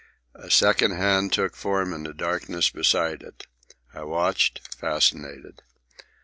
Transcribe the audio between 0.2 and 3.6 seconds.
A second hand took form in the darkness beside it.